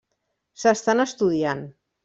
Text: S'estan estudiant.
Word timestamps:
S'estan 0.61 1.05
estudiant. 1.05 1.65